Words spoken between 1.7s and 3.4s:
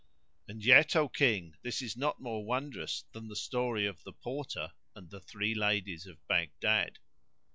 is not more wondrous than the